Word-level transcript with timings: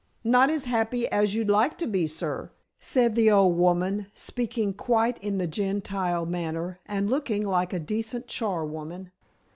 "Not 0.23 0.49
as 0.49 0.65
happy 0.65 1.07
as 1.09 1.35
you'd 1.35 1.51
like 1.51 1.77
to 1.77 1.85
be, 1.85 2.07
sir," 2.07 2.49
said 2.79 3.13
the 3.15 3.29
old 3.29 3.55
woman, 3.55 4.07
speaking 4.15 4.73
quite 4.73 5.19
in 5.19 5.37
the 5.37 5.45
Gentile 5.45 6.25
manner, 6.25 6.79
and 6.87 7.07
looking 7.07 7.45
like 7.45 7.71
a 7.71 7.79
decent 7.79 8.25
charwoman. 8.25 9.11